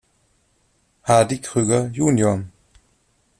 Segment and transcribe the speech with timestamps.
[1.03, 2.45] Hardy Krüger jr.